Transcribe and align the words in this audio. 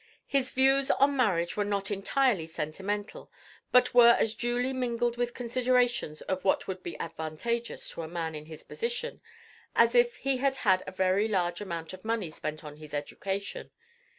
His 0.25 0.49
views 0.49 0.89
on 0.89 1.15
marriage 1.15 1.55
were 1.55 1.63
not 1.63 1.91
entirely 1.91 2.47
sentimental, 2.47 3.31
but 3.71 3.93
were 3.93 4.15
as 4.19 4.33
duly 4.33 4.73
mingled 4.73 5.15
with 5.15 5.35
considerations 5.35 6.21
of 6.21 6.43
what 6.43 6.67
would 6.67 6.81
be 6.81 6.99
advantageous 6.99 7.87
to 7.89 8.01
a 8.01 8.07
man 8.07 8.33
in 8.33 8.47
his 8.47 8.63
position, 8.63 9.21
as 9.75 9.93
if 9.93 10.15
he 10.15 10.37
had 10.37 10.55
had 10.65 10.81
a 10.87 10.91
very 10.91 11.27
large 11.27 11.61
amount 11.61 11.93
of 11.93 12.03
money 12.03 12.31
spent 12.31 12.63
on 12.63 12.77
his 12.77 12.95
education. 12.95 13.69